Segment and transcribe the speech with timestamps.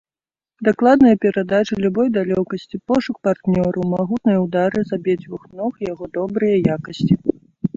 [0.67, 7.13] Дакладныя перадачы любой далёкасці, пошук партнёраў, магутныя ўдары з абедзвюх ног яго добрыя якасці.